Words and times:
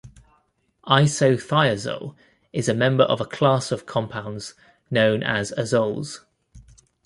Isothiazole 0.87 2.15
is 2.51 2.67
a 2.67 2.73
member 2.73 3.03
of 3.03 3.21
a 3.21 3.25
class 3.25 3.71
of 3.71 3.85
compounds 3.85 4.55
known 4.89 5.21
as 5.21 5.51
azoles. 5.51 6.21